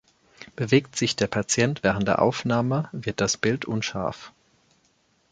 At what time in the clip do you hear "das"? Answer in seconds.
3.21-3.37